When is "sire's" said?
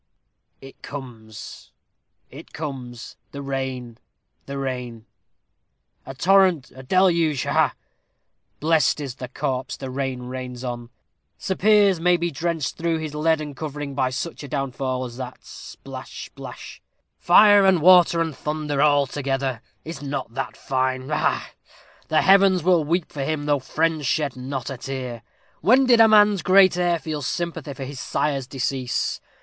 27.99-28.47